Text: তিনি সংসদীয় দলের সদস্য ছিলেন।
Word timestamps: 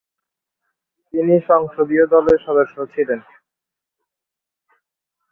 তিনি 1.13 1.35
সংসদীয় 1.49 2.05
দলের 2.07 2.39
সদস্য 2.45 2.77
ছিলেন। 2.93 3.19